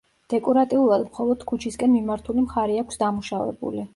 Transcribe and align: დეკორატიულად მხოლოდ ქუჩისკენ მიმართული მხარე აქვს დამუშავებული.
დეკორატიულად 0.33 1.03
მხოლოდ 1.09 1.43
ქუჩისკენ 1.51 1.93
მიმართული 1.97 2.47
მხარე 2.47 2.81
აქვს 2.85 3.01
დამუშავებული. 3.05 3.87